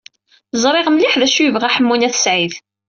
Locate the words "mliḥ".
0.89-1.13